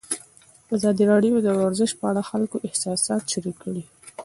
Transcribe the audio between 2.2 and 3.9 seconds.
د خلکو احساسات شریک کړي.